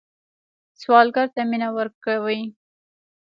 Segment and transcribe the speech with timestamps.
[0.81, 2.41] سوالګر ته مینه ورکوئ